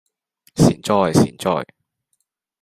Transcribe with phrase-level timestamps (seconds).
[0.55, 1.63] 善哉善哉